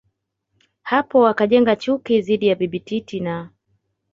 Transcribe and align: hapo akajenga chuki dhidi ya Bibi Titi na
hapo 0.81 1.27
akajenga 1.27 1.75
chuki 1.75 2.21
dhidi 2.21 2.47
ya 2.47 2.55
Bibi 2.55 2.79
Titi 2.79 3.19
na 3.19 3.49